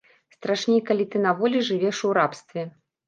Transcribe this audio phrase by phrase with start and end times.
[0.35, 2.69] Страшней, калі ты на волі жывеш у рабстве.